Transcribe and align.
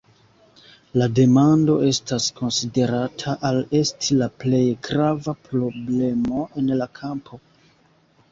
La 0.99 1.07
demando 1.17 1.73
estas 1.89 2.29
konsiderata 2.39 3.35
al 3.49 3.59
esti 3.81 4.17
la 4.21 4.29
plej 4.43 4.63
grava 4.87 5.35
problemo 5.49 6.47
en 6.63 6.73
la 6.81 6.89
kampo. 7.01 7.39